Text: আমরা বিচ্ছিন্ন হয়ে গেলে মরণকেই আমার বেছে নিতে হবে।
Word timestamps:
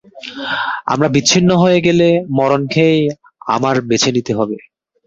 আমরা 0.87 1.07
বিচ্ছিন্ন 1.15 1.49
হয়ে 1.63 1.79
গেলে 1.81 2.07
মরণকেই 2.37 2.99
আমার 3.47 3.75
বেছে 3.89 4.09
নিতে 4.15 4.31
হবে। 4.39 4.57